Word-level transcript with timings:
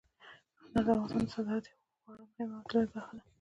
انار 0.65 0.83
د 0.87 0.89
افغانستان 0.95 1.23
د 1.29 1.33
صادراتو 1.33 1.71
یوه 1.73 1.99
خورا 2.03 2.23
مهمه 2.31 2.51
او 2.59 2.65
لویه 2.73 2.87
برخه 2.93 3.13
ده. 3.17 3.23